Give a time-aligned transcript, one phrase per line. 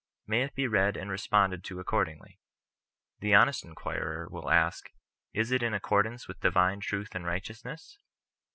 [0.25, 2.39] May it be read and responded to accordingly.
[3.19, 4.89] The honest inquirer will ask,—
[5.31, 7.99] Is it in accordance with divine truth and righte ousness?